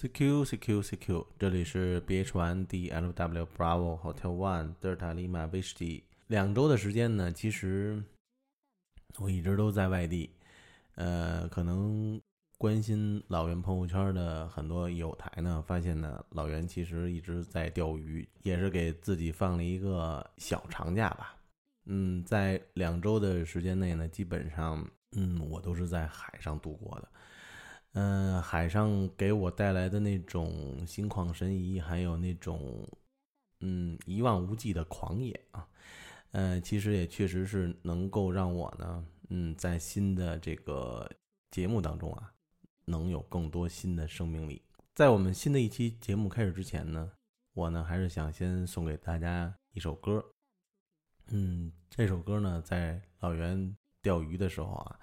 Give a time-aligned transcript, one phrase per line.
[0.00, 6.02] CQ CQ CQ，这里是 BH One DLW Bravo Hotel One 德尔塔利马威士忌。
[6.28, 8.02] 两周的时间呢，其实
[9.18, 10.30] 我一直都在外地。
[10.94, 12.18] 呃，可能
[12.56, 21.36] 关心老袁朋友圈的很多友台呢，发现呢，老袁其实一直在钓鱼，也是给自己放了一个小长假吧。
[21.84, 24.82] 嗯，在两周的时间内呢，基本上，
[25.12, 27.08] 嗯，我都是在海上度过的。
[27.92, 32.88] 嗯，海上给我带来的那种心旷神怡，还有那种
[33.58, 35.68] 嗯一望无际的狂野啊，
[36.30, 41.10] 呃，其实也确实是能够让我呢，嗯，在新的这个
[41.50, 42.32] 节目当中啊，
[42.84, 44.62] 能有更多新的生命力。
[44.94, 47.10] 在我们新的一期节目开始之前呢，
[47.54, 50.24] 我呢还是想先送给大家一首歌。
[51.32, 55.00] 嗯，这首歌呢，在老袁钓鱼的时候啊。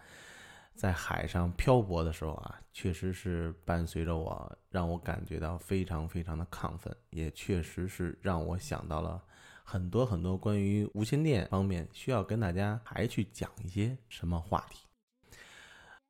[0.78, 9.20] 在海上漂泊的时候啊，确实是伴随着我，让我感觉到非常非常的亢奋，也确实是让我想到了
[9.64, 14.86] 很多很多关于无线电方面需要跟大家还去讲一些什么话题。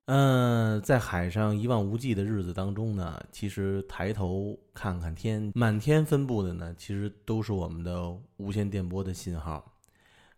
[0.07, 9.79] 嗯，在海上一望无际的日子当中呢，其实抬头看看天，满天分布的呢，其实都是我们的无线电波的信号，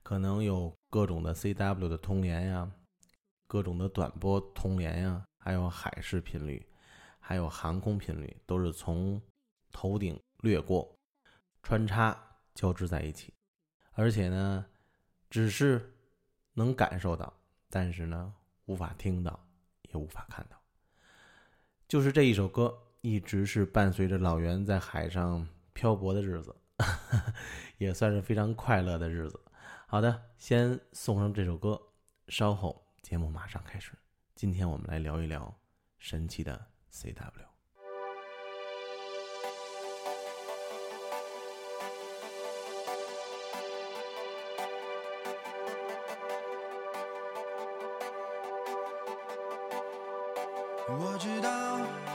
[0.03, 2.71] 可能有各种的 CW 的通联呀。
[3.49, 6.63] 各种的短波通联呀，还有海事频率，
[7.19, 9.19] 还有航空频率，都是从
[9.71, 10.95] 头顶掠过，
[11.63, 12.15] 穿插
[12.53, 13.33] 交织在一起，
[13.93, 14.63] 而且呢，
[15.31, 15.95] 只是
[16.53, 17.33] 能感受到，
[17.71, 18.31] 但是呢，
[18.65, 19.43] 无法听到，
[19.81, 20.55] 也无法看到。
[21.87, 26.55] 就是这一首歌，一直是伴随着老袁在海上漂泊的日子，
[27.79, 29.41] 也算是非常快乐的日子。
[29.87, 31.81] 好的，先送上这首歌，
[32.27, 32.85] 稍后。
[33.09, 33.97] 节目马上开始，
[34.35, 35.51] 今天我们来聊一聊
[35.97, 37.15] 神奇的 CW。
[50.91, 52.08] 我知道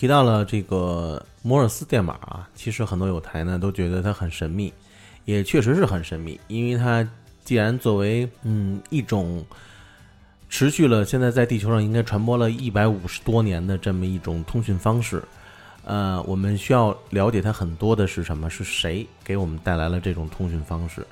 [0.00, 4.72] 提到了这个摩尔斯电码啊，其实很多有台呢都觉得它很神秘，
[5.26, 7.06] 也确实是很神秘，因为它
[7.44, 9.44] 既然作为嗯一种
[10.48, 15.22] 持续了现在在地球上应该传播了一百五十多年的这么一种通讯方式，
[15.84, 18.48] 呃，我们需要了解它很多的是什么？
[18.48, 21.06] 是谁给我们带来了这种通讯方式？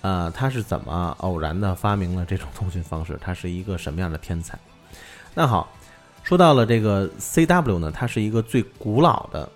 [0.00, 3.18] 啊，他是怎么偶然的发明了这种通讯方式？
[3.20, 4.58] 他是一个什么样的天才？
[5.34, 5.70] 那好。
[6.30, 9.50] 说到了这个 CW 呢，它是一个最古老的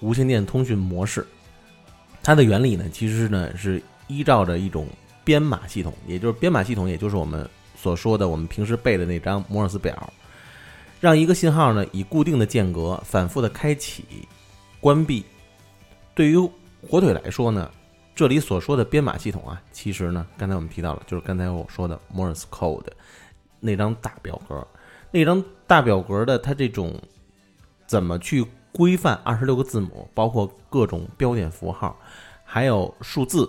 [0.00, 1.26] 无线电通讯模式。
[2.22, 4.88] 它的原理呢，其实呢是依照着一种
[5.24, 7.46] 编码系统，也就是编码系统，也就是我们
[7.76, 10.10] 所说的我们平时背的那张摩尔斯表，
[11.00, 14.26] 让一个信号呢以固定的间隔反复的开启、
[14.80, 15.22] 关闭。
[16.14, 16.38] 对于
[16.88, 17.70] 火腿来说呢，
[18.14, 22.86] 这里所说的编码系统啊，其实呢，刚才我们提到了，就是刚才我说的摩尔斯 code
[23.60, 24.66] 那张大表格。
[25.12, 27.00] 那张大表格的它这种
[27.86, 31.96] 怎么去规范二十六个字母，包括各种标点符号，
[32.42, 33.48] 还有数字。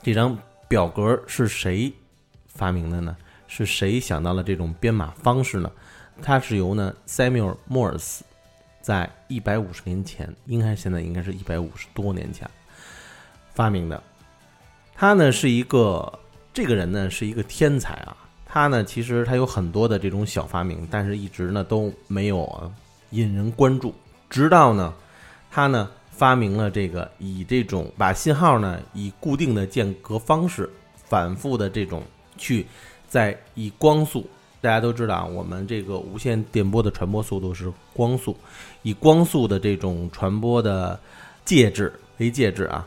[0.00, 0.38] 这张
[0.68, 1.92] 表格是谁
[2.46, 3.16] 发明的呢？
[3.48, 5.68] 是谁想到了这种编码方式呢？
[6.22, 8.20] 它是由呢 Samuel Morse
[8.80, 12.48] 在一百五十年前，应该现在应该是一百五十多年前
[13.52, 14.00] 发明的。
[14.94, 16.20] 他呢是一个
[16.54, 18.16] 这个人呢是一个天才啊，
[18.54, 22.70] 他呢其实他有很多的这种小发明，但是一直呢都没有啊
[23.08, 23.94] 引人关注。
[24.28, 24.92] 直到呢，
[25.50, 32.02] 他呢发明了这个以这种把信号呢以固定的间隔方式反复的这种
[32.36, 32.66] 去
[33.08, 34.28] 在以光速，
[34.60, 38.36] 大家都知道啊，我们这个无线电波的传播速度是光速，
[38.82, 41.00] 以光速的这种传播的
[41.42, 42.86] 介质为介质啊，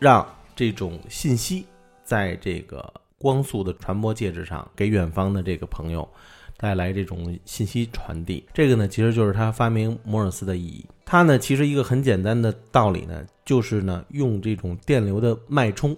[0.00, 0.26] 让
[0.56, 1.64] 这种信息
[2.02, 6.08] 在这个光速的传播介质上给远方的这个朋友
[6.56, 8.44] 带来这种信息传递。
[8.52, 10.84] 这个呢，其实就是他发明摩尔斯的意义。
[11.04, 15.96] 它呢，其实一个很简单的道理呢，就是呢，用这种电流的脉冲，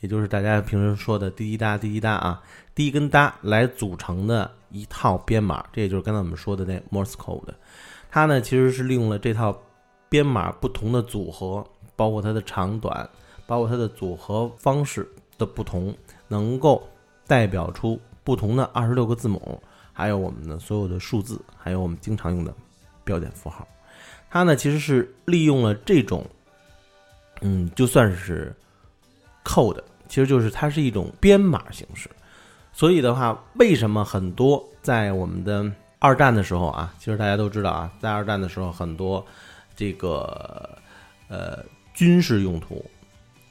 [0.00, 2.42] 也就是大家平时说的滴滴答滴滴答啊，
[2.74, 5.64] 滴跟答来组成的一套编码。
[5.72, 7.52] 这也就是刚才我们说的那 Morse code。
[8.10, 9.58] 它呢，其实是利用了这套
[10.08, 11.66] 编码不同的组合，
[11.96, 13.08] 包括它的长短，
[13.46, 15.92] 包括它的组合方式的不同，
[16.28, 16.86] 能够
[17.26, 19.62] 代表出不同的二十六个字母，
[19.92, 22.54] 还有我们的所有的数字，还有我们经常用的
[23.04, 23.66] 标点符号。
[24.30, 26.26] 它呢，其实是利用了这种，
[27.42, 28.54] 嗯，就算是
[29.44, 32.10] code，其实就是它是一种编码形式。
[32.72, 35.70] 所以的话，为什么很多在我们的
[36.00, 39.24] 二战的时候啊，其实大家都知道啊，在二战的时候，很多
[39.76, 40.76] 这个
[41.28, 42.84] 呃军事用途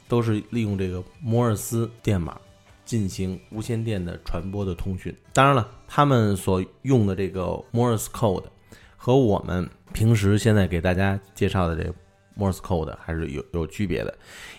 [0.06, 2.38] 都是利用这个摩尔斯电码
[2.84, 5.14] 进行无线电的传播的通讯。
[5.32, 7.42] 当然了，他们所用的这个
[7.72, 8.44] Morse code
[8.96, 11.94] 和我们平时现在给大家介绍的这个
[12.38, 14.14] Morse code 还是有有区别的，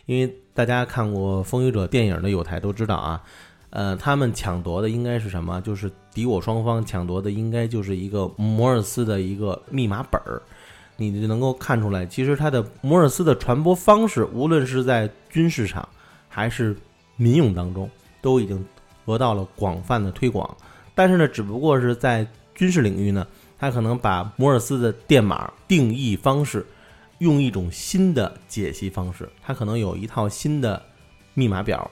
[0.05, 3.23] 因为大家看过《风雨者》电影的有台都知道啊。
[3.71, 5.59] 呃，他们抢夺的应该是什么？
[5.59, 10.41] 就是敌我双方抢夺的应该就是一个摩尔斯的一个密码本儿，
[10.95, 15.85] 你就能够看出来，其实它的摩尔斯的传播方式，无论是在军事上
[16.29, 16.73] 还是
[17.17, 17.89] 民用当中，
[18.25, 18.65] 都已经
[19.05, 20.57] 得到了广泛的推广。
[20.93, 23.25] 但是呢，只不过是在军事领域呢，
[23.57, 26.65] 它可能把摩尔斯的电码定义方式
[27.19, 30.81] 用一种新的解析方式，它可能有一套新的
[31.33, 31.89] 密码表，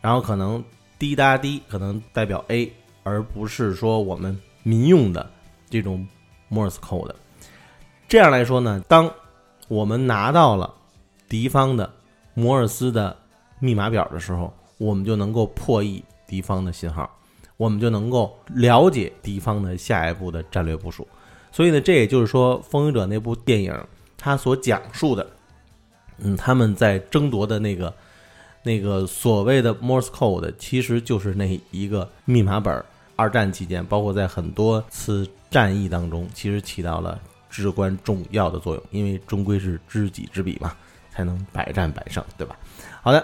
[0.00, 0.64] 然后可能。
[0.96, 2.72] 滴答滴可能代表 A，
[3.02, 5.28] 而不是说我们民用的
[5.68, 6.06] 这种
[6.48, 7.12] Morse code。
[8.08, 9.10] 这样来说呢，当
[9.66, 10.72] 我们拿到了
[11.28, 11.92] 敌方的
[12.32, 13.14] 摩尔斯的
[13.58, 17.10] 密码表的时候，我们就能够破译敌方的信号，
[17.56, 21.06] 我们就能够了解敌方的下一步的战略部署。
[21.52, 23.74] 所以呢，这也就是说，《风云者》那部电影
[24.16, 25.26] 它所讲述的，
[26.18, 27.92] 嗯，他们在争夺的那个。
[28.66, 32.82] 那个所谓的 Morse code 其实就是那一个密码本。
[33.14, 37.20] 二战期间，包括在很多次战役当中，其实起到了
[37.50, 38.82] 至关重要的作用。
[38.90, 40.74] 因为终归是知己知彼嘛，
[41.10, 42.56] 才能百战百胜，对吧？
[43.02, 43.22] 好的，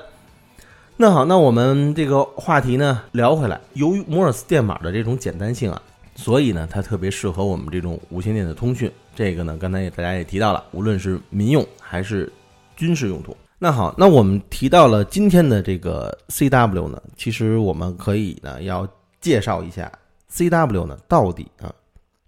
[1.02, 5.81] 那好，那我们这个话题呢聊回来，由于摩尔斯电码的这种简单性啊，
[6.14, 8.93] 所以呢它特别适合我们这种无线电的通讯。
[9.14, 12.31] 这个呢，刚才也大家也提到了，无论是民用还是
[12.76, 13.35] 军事用途。
[13.58, 18.87] 那好，那我们提到了今天的这个 CW 呢，其实我们可以呢要
[19.23, 19.91] 介绍一下
[20.31, 21.73] CW 呢到底啊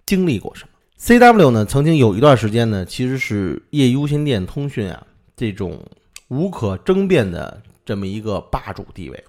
[0.07, 0.71] 经历过什么。
[0.99, 5.79] CW 呢曾经有一段时间呢，其实是业余无线电通讯啊这种
[6.29, 9.25] 无可争辩的这么一个霸主地位。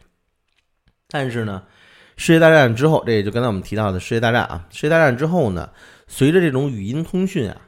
[1.10, 1.64] 但是呢，
[2.18, 5.70] 世界大战之后，这也就刚才我们提到的世界大战啊，世界大战之后呢，
[6.08, 7.62] 随着这种语音通讯啊，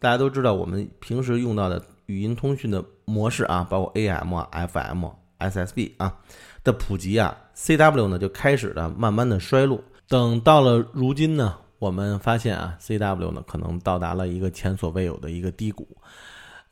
[0.00, 1.82] 大家都知道我们平时用到的。
[2.08, 5.04] 语音通讯的模式啊，包括 AM 啊、FM、
[5.40, 6.16] SSB 啊
[6.64, 9.78] 的普及啊，CW 呢就开始了慢慢的衰落。
[10.08, 15.86] 等到了如今呢，我们发现啊，CW 呢可能到达了一个前所未有的一个低谷。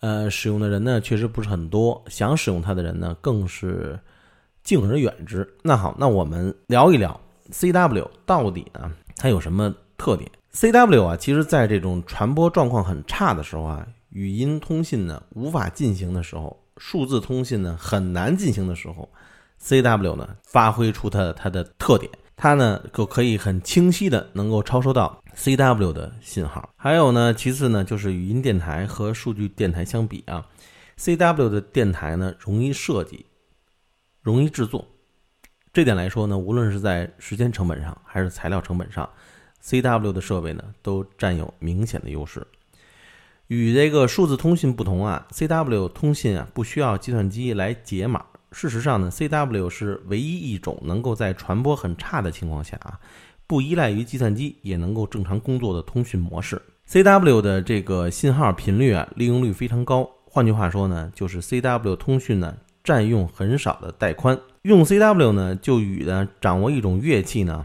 [0.01, 3.99] 呃，使用的人呢确实不是很多，想使用它的人呢更是
[4.63, 5.49] 敬而远之。
[5.63, 13.87] 那好，那我们聊一聊 CW 到底呢它有什么特点？CW 啊，其实在这种传播状况很差的时候啊。
[14.11, 19.07] 语音通信呢无法进行的时候，数字通信呢很难进行的时候
[19.63, 26.69] ，CW 呢发挥出它它的特点，它呢就可以很清晰的能够超收到 CW 的信号。
[26.77, 30.47] 还有呢，其次呢就是语音电台和数据电台相比啊
[30.99, 33.25] ，CW 的电台呢容易设计，
[34.21, 34.87] 容易制作。
[35.73, 39.09] 这点来说呢，无论是在时间成本上还是材料成本上
[39.65, 42.47] ，CW 的设备呢都占有明显的优势。
[43.47, 48.27] 与这个数字通信不同啊，CW 通信啊不需要计算机来解码。
[48.53, 52.99] 事实上呢，CW 是唯一一种能够在传播很差的情况下啊，
[53.47, 56.61] 不依赖于计算机也能够正常工作的通讯模式。
[56.89, 60.09] CW 的这个信号频率啊，利用率非常高。
[60.25, 64.39] 换句话说呢，就是 CW 通讯呢占用很少的带宽。
[64.63, 67.65] 用 CW 呢，就与呢掌握一种乐器呢，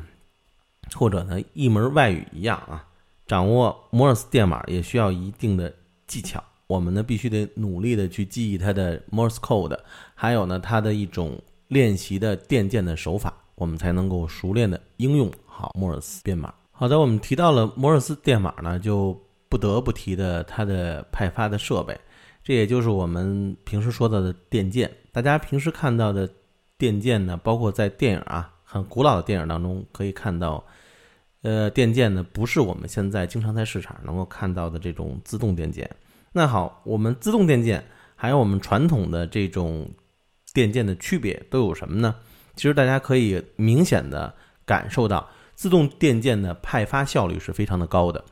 [0.95, 2.87] 或者呢一门外语一样啊。
[3.27, 5.73] 掌握摩尔斯电码也需要一定的
[6.05, 9.77] 技巧，我们呢必须得努力的去记忆它的 Morse code，
[10.15, 11.37] 还有呢它的一种
[11.67, 16.53] 练习的电键的手法，我们才能够熟练的应用好摩尔斯编码。
[16.71, 21.99] 好的，我们提到了摩尔斯电码呢，就不得不提的它的派发的设备，
[22.41, 24.89] 这也就是我们平时说到的电键。
[25.11, 26.29] 大家平时看到的
[26.77, 30.63] 电键呢，包括在电影啊，很古老的电影当中可以看到。
[31.43, 35.89] 呃，电键呢不是我们现在经常在市场能够看到的这种自动电键。
[36.33, 37.83] 那好，我们自动电键
[38.15, 39.89] 还有我们传统的这种
[40.53, 42.15] 电键的区别都有什么呢？
[42.55, 44.33] 其实大家可以明显的
[44.65, 48.23] 感受到，自动电键的派发效率是非常的高的。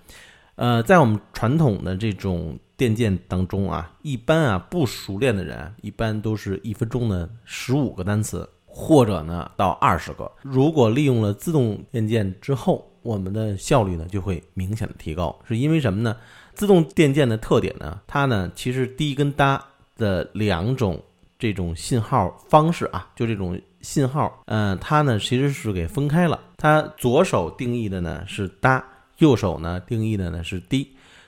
[0.56, 10.32] 呃，在我们传统的这种电键当中啊，一般啊不熟练的人一般都是一分钟的十五个单词，或者呢到二十个。
[10.42, 16.16] 如果利用了自动电键之后，我们的效率呢就会明显的提高，是因为什么呢？
[16.60, 19.64] 自动电键的特点呢，它呢其实滴跟哒
[19.96, 21.02] 的两种
[21.38, 26.38] 这种信号方式啊，就这种信号，嗯，它呢其实是给分开了。
[26.58, 28.84] 它左手定义的呢是哒，
[29.20, 30.86] 右手呢定义的呢是滴，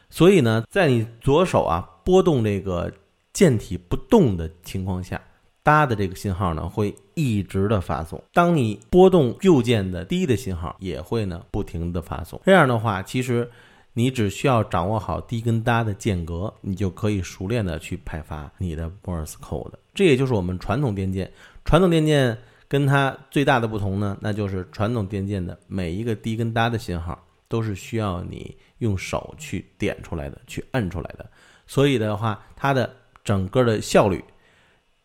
[0.10, 2.92] 所以呢，在你左手啊拨动这个
[3.32, 5.22] 键体不动的情况下。
[5.64, 8.22] 哒的这个信号呢，会一直的发送。
[8.34, 12.42] 当你拨动右键的滴的信号，也会呢不停的发送。
[12.44, 13.48] 这样的话，其实
[13.94, 19.74] 你只需要掌握好低跟哒的间隔，你就可以熟练的去派发你的 Morse code。
[19.94, 21.32] 这也就是我们传统电键。
[21.66, 31.30] 传统电键跟它最大的不同呢，那就是传统电键的每一个低跟哒的信号都是需要你用手去点出来的，去摁出来的。
[31.68, 32.94] 所以的话，它的
[33.24, 34.24] 整个的效率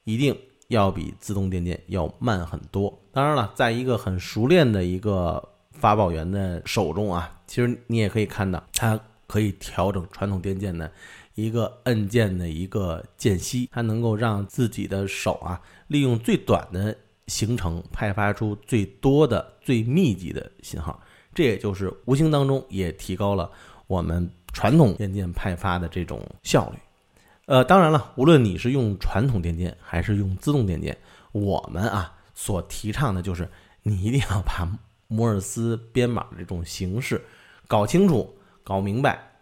[0.05, 0.37] 一定。
[0.69, 2.93] 要比自动电键要慢很多。
[3.13, 5.41] 当然了，在一个很熟练的一个
[5.71, 10.91] 发报员的手中啊，其实你也可以看到，它可以调整传统电键的
[11.35, 21.01] 一个按键的一个间隙，它能够让自己的手啊，利用最短的行程派发出最多的、最密集的信号。
[21.35, 23.51] 这也就是无形当中也提高了
[23.87, 26.79] 我们传统电键派发的这种效率。
[27.45, 30.97] 呃，当然了，无论你是用传统电键还是用自动电键，
[31.33, 33.49] 我们啊所提倡的就是
[33.83, 34.67] 你一定要把
[35.09, 37.23] 摩尔斯编码这种形式
[37.67, 39.33] 搞清楚、搞明白。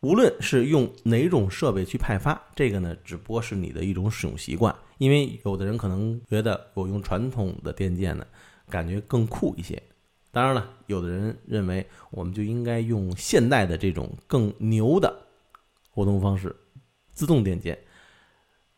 [0.00, 4.74] 无论是用哪种设备去派发，这个呢只不过是你的一种使用习惯。
[4.98, 8.26] 因为有的人可能觉得我用传统的电键呢，
[8.68, 9.82] 感觉更酷一些。
[10.30, 15.14] 当然了，有的人认为我们就应该用现代的这种更牛的
[15.90, 16.54] 活动方式。
[17.12, 17.78] 自动电键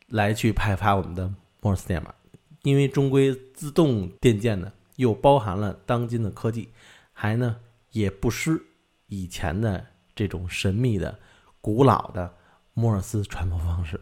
[0.06, 1.28] 来去派发我们的
[1.60, 2.14] 摩尔斯电码，
[2.62, 6.68] 因为终归自动电键呢又包含了当今的科技，
[7.12, 7.56] 还呢
[7.90, 8.60] 也不失
[9.08, 9.84] 以前的
[10.14, 11.18] 这种神秘的、
[11.60, 12.32] 古老的
[12.72, 14.00] 摩尔斯传播方式。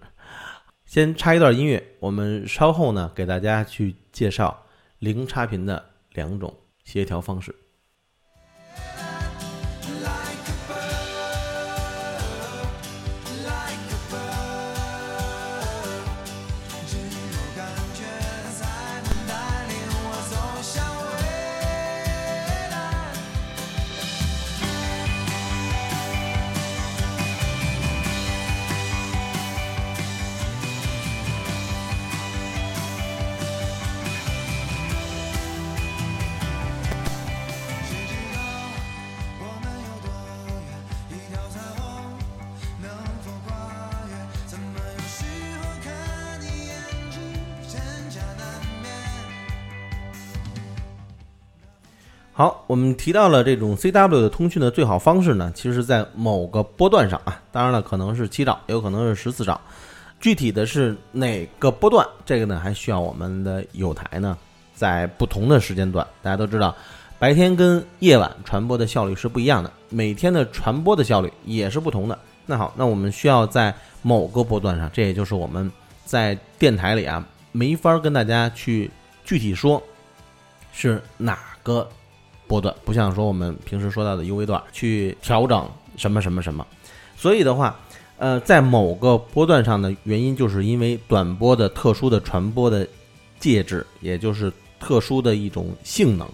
[0.84, 4.66] 先插一段音乐，我们稍后呢给大家去介绍
[5.00, 7.52] 零差频的两种协调方式。
[52.38, 59.58] 好，我们提到了这种 CW 的通讯的最好方式呢，其实在某个波段上啊，当然了，可能是七兆，也有可能是十四兆，
[60.20, 64.36] 具体的是哪个波段，这个呢还需要我们的有台呢，
[64.74, 66.76] 在不同的时间段，大家都知道，
[67.18, 72.18] 白天跟夜晚传播的效率是不一样的，每天的传播的效率也是不同的。
[72.44, 75.72] 那好，那我们需要在某个波段上，这也就是我们
[76.04, 78.90] 在电台里啊，没法跟大家去
[79.24, 79.82] 具体说，
[80.70, 81.88] 是哪个。
[82.46, 86.66] 波段不像说我们平时说到的 U V 段去调整什么什么什么，
[87.16, 87.78] 所以的话，
[88.18, 92.86] 呃，在某个波段上的原因，就是因为短波的特殊的传播的
[93.38, 96.28] 介质，也就是特殊的一种性能，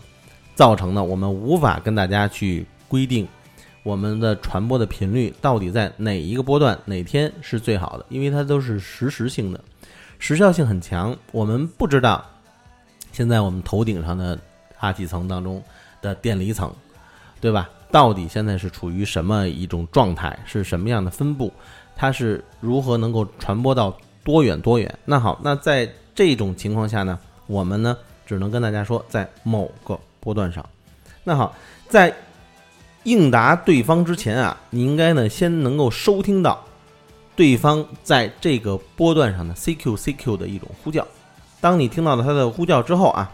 [0.55, 3.27] 造成的我们无法跟大家去规定
[3.83, 9.61] 我们的传播的频率到底在哪一个波段哪天是最好的，因为它都是实时性的，
[10.19, 12.25] 时效性很强，我们不知道
[13.13, 14.39] 现在我们头顶上的
[14.81, 15.63] 大气层当中
[16.03, 16.71] 的电离层，
[17.41, 17.71] 对吧？
[17.91, 20.39] 到底现在是处于什么一种状态？
[20.45, 21.53] 是什么样的分布？
[21.95, 24.99] 它是如何能够传播到多远多远？
[25.05, 30.65] 那好，那在这种情况下呢，我们呢只能跟大家说，在某个波段上。
[31.23, 31.55] 那好，
[31.89, 32.15] 在
[33.05, 36.65] 应答对方之前啊，你应该呢先能够收听到
[37.37, 41.07] 对方在这个波段上的 CQ CQ 的一种呼叫。
[41.61, 43.31] 当你听到了他的呼叫之后啊，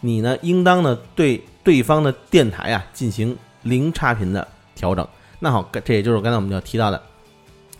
[0.00, 4.46] 你呢应当呢对对方的电台啊进行零差频的
[4.76, 5.04] 调整。
[5.40, 7.02] 那好，这也就是刚才我们要提到的，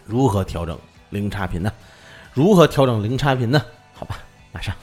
[0.05, 0.77] 如何调整
[1.11, 1.73] 零差频呢？
[2.35, 3.63] 如何调整零差频呢？
[3.95, 4.19] 好吧，
[4.51, 4.75] 马上。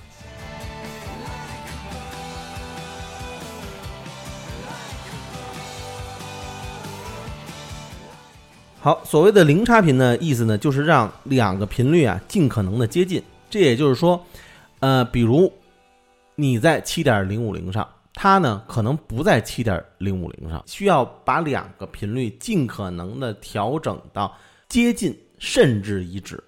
[8.80, 13.22] 好，所谓的零差频呢，意思呢就是让两个频率啊尽可能的接近。
[13.50, 14.26] 这也就是说，
[14.80, 15.52] 呃，比如
[16.36, 24.36] 你在七点零五零上，它呢可能不在七点零五零上，需要把两个频率尽可能的调整到
[24.68, 26.44] 接近甚至一致。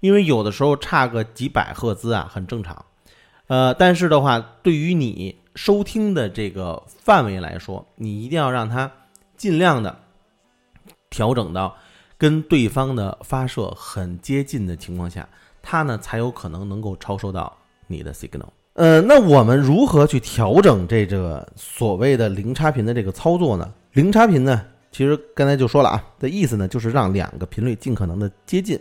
[0.00, 2.84] 因为有的时候差个几百赫兹啊很正常，
[3.46, 8.90] 呃，但是的话，对于你收听的这个范围来说，你一定要让它
[9.36, 9.98] 尽量的。
[11.10, 11.76] 调整到
[12.16, 15.28] 跟对方的发射很接近的情况下，
[15.60, 17.54] 它呢才有可能能够超收到
[17.86, 18.48] 你的 signal。
[18.74, 23.70] 呃，那我们如何去调整这个所谓的零差频的这个操作呢？
[23.92, 28.78] 零差频呢，其实刚才就说了啊，的意思呢就是让两个频率尽可能的接近。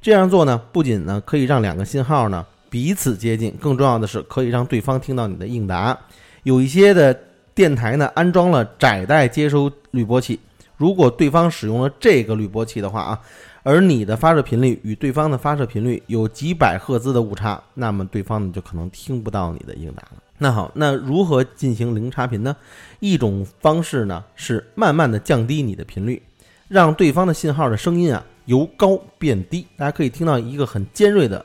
[0.00, 5.96] 这样做呢，不仅呢可以让两个信号呢彼此接近，更重要的是可以让对方听到你的应答。
[6.42, 7.16] 有一些的
[7.54, 10.40] 电台呢安装了窄带接收滤波器。
[10.76, 13.20] 如果对方使用了这个滤波器的话啊，
[13.68, 20.22] 而你的发射频率与对方的发射频率有几百赫兹的误差，那么对方呢就可能听不到你的应答了。
[20.38, 22.56] 那好，那如何进行零差频呢？
[22.98, 26.22] 一种方式呢是慢慢的降低你的频率，
[26.66, 29.66] 让对方的信号的声音啊由高变低。
[29.76, 31.44] 大家可以听到一个很尖锐的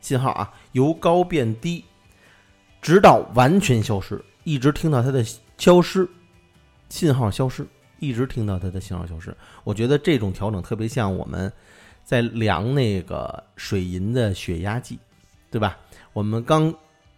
[0.00, 1.84] 信号啊，由高变低，
[2.80, 5.22] 直到完全消失，一直听到它的
[5.58, 6.08] 消失，
[6.88, 7.66] 信号消失。
[7.98, 11.52] 一直听到它的信号消失，我觉得这种调整特别像我们
[12.04, 14.98] 在量那个水银的血压计，
[15.50, 15.78] 对吧？
[16.12, 16.72] 我们刚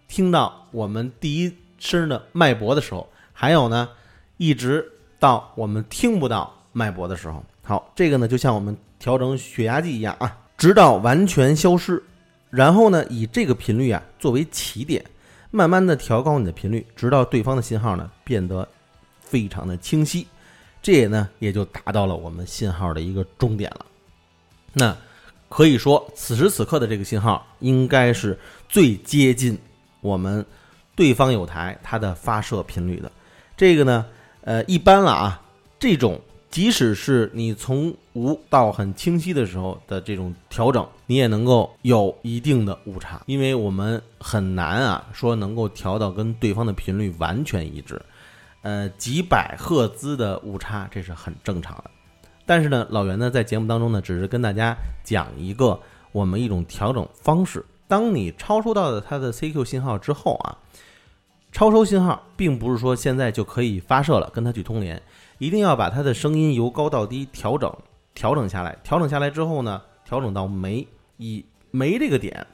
[0.07, 3.89] 听到我们第一声的脉搏的时候，还有呢，
[4.37, 12.03] 一直到我们听不到脉搏的时候，好，这个呢就像我们调整血压计一样啊，直到完全消失，
[12.51, 15.05] 然后呢以这个频率啊作为起点，
[15.51, 18.67] 慢慢的调高你的频率，直到对方的信号呢变得
[19.21, 20.27] 非常的清晰。
[20.81, 23.85] 这也呢，也就达到了我们信号的一个终点了。
[24.73, 24.97] 那
[25.49, 28.39] 可以说，此时此刻的这个信号应该是
[28.69, 29.59] 最接近
[30.01, 30.45] 我们
[30.95, 33.11] 对方有台它的发射频率的。
[33.57, 34.07] 这个呢，
[34.43, 35.43] 呃，一般了啊，
[35.81, 48.01] 这种即使是你从无到很清晰的时候的这种调整，你也能够有一定的误差，因为我们很难啊说能够调到跟对方的频率完全一致。
[48.69, 51.91] 呃，几百赫兹的误差，这是很正常的。
[52.45, 55.81] 但是呢，老袁呢在节目当中呢，只是跟大家讲一个
[56.13, 57.65] 我们一种调整方式。
[57.87, 60.59] 当你超收到的它的 CQ 信号之后啊，
[61.51, 65.01] 超收信号并不是说现在就可以发射了，跟它去通联，
[65.39, 67.75] 一定要把它的声音由高到低调整，
[68.13, 68.77] 调整下来。
[68.85, 72.47] 调整下来之后呢，调整到没，以没这个点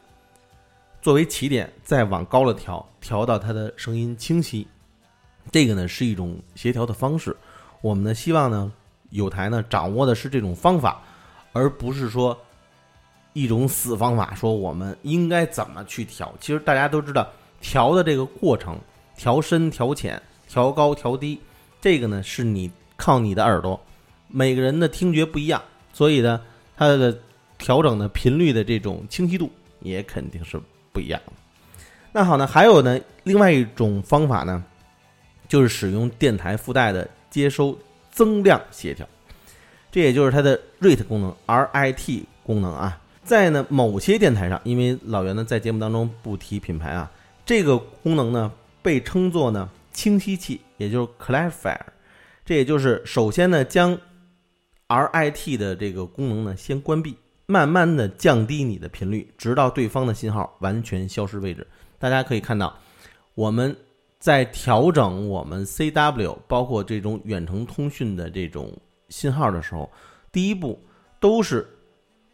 [1.02, 4.68] 作为起点，再往高了调，调到它的声音清晰。
[5.52, 7.36] 这个呢是一种协调的方式，
[7.80, 8.72] 我们呢希望呢
[9.10, 11.00] 有台呢掌握的是这种方法，
[11.52, 12.36] 而不是说
[13.34, 16.34] 一种死方法，说我们应该怎么去调。
[16.40, 17.28] 其实大家都知道
[17.60, 18.76] 调的这个过程，
[19.16, 21.38] 调深、调浅、调高、调低，
[21.80, 23.80] 这个呢是你靠你的耳朵，
[24.28, 26.40] 每个人的听觉不一样，所以呢
[26.76, 27.16] 它的
[27.58, 29.48] 调整的频率的这种清晰度
[29.80, 30.60] 也肯定是
[30.92, 31.32] 不一样的。
[32.10, 34.64] 那好呢，还有呢另外一种方法呢。
[35.46, 37.78] 就是使用电台附带的接收
[38.10, 39.06] 增量协调，
[39.90, 47.10] 这也就是它的 RITE 功能，RIT 功能啊，在呢某些电台上，因为老袁呢在节目当中不提品牌啊，
[47.44, 48.50] 这个功能呢
[48.82, 51.80] 被称作呢清晰器，也就是 Clarifier，
[52.44, 53.98] 这也就是首先呢将
[54.88, 61.66] RIT 的这个功能呢先关闭，慢慢的降低你的频率，直到对方的信号完全消失为止。
[61.98, 62.78] 大家可以看到，
[63.34, 63.76] 我们。
[64.24, 68.72] 在调整我们 CW 包括这种远程通讯的这种
[69.10, 69.92] 信号的时候，
[70.32, 70.80] 第一步
[71.20, 71.68] 都是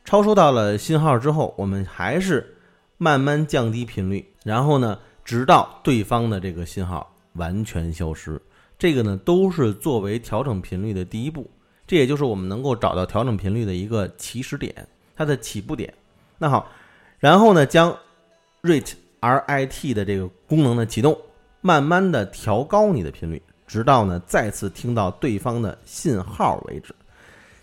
[0.04, 2.56] 超收到了信号之后，我们还是
[2.96, 8.40] 慢慢降低频率，然后呢，直到对方的这个信号完全消失。
[8.78, 11.50] 这个呢，都是作为调整频率的第一步。
[11.88, 15.92] 这也就是我们能够找到调整频率的一个起始点，它的起步点。
[16.38, 16.70] 那好，
[17.18, 17.98] 然后呢，将
[18.62, 21.18] Rate RIT 的这个功能呢启动，
[21.60, 26.94] 慢慢的调高你的频率，直到呢再次听到对方的信号为止。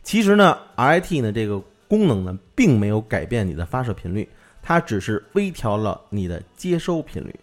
[0.03, 4.27] 其实呢，RIT 呢这个功能呢，并没有改变你的发射频率，
[4.62, 7.36] 它只是微调了你的接收频率。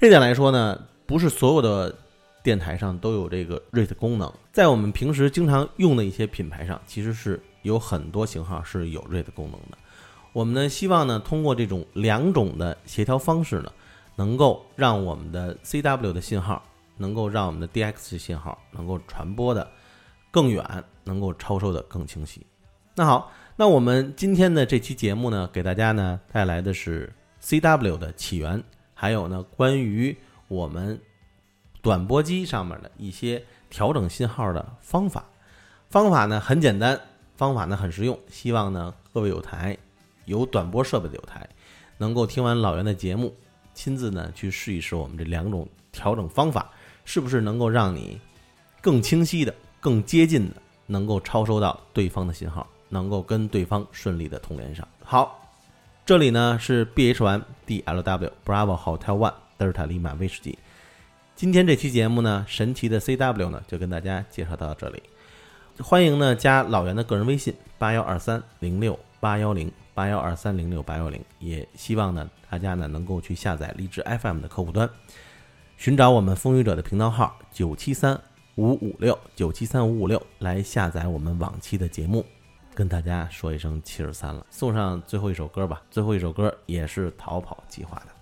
[0.00, 1.94] 这点来说呢，不是所有的
[2.42, 9.78] 电台上都有这个 RIT 功能，在我们平时经常用的一些品牌上，其实是有很多型号是有 RIT 功能的。
[10.32, 13.72] 我们呢，希望呢，通过这种两种的协调方式呢，
[14.16, 16.62] 能够让我们的 CW 的信号，
[16.96, 19.68] 能够让我们的 DX 信号能够传播的
[20.30, 22.46] 更远，能够超收的更清晰。
[22.94, 28.62] 那好，那我们今天的这期节目呢，给大家呢带来的是 CW 的起源，
[28.94, 30.16] 还有呢关于
[30.48, 31.00] 我们
[31.82, 35.24] 短波机上面的一些调整信号的方法。
[35.90, 37.00] 方法呢很简单，
[37.36, 39.76] 方法呢很实用，希望呢各位有台。
[40.26, 41.46] 有短波设备的有台，
[41.98, 43.36] 能够听完老袁的节目，
[43.74, 46.70] 亲自呢去试一试我们这两种调整方法，
[47.04, 48.18] 是不是能够让你
[48.80, 50.54] 更清晰的、更接近的，
[50.86, 54.86] 能够超收到对方的信号，能够跟对方顺利的通联上。
[55.02, 55.50] 好，
[56.06, 60.58] 这里呢是 B H 1 D L W Bravo Hotel One 德尔塔利马威士忌。
[61.34, 65.02] 今天这期节目呢，神奇的 C W 呢就跟大家介绍到这里，
[65.78, 69.70] 欢迎呢加老袁的个人微信八幺二三零六八幺零。
[69.94, 74.90] 八幺二三零六八幺零，也希望呢大家呢能够去下载荔枝 FM 的客户端，
[75.76, 78.20] 寻找我们风雨者的频道号九七三
[78.56, 82.24] 五五六九七三五五六来下载我们往期的节目，
[82.74, 88.13] 跟大家说一声七十三了，送上最后一首歌吧，最后一首歌也是逃跑计划的。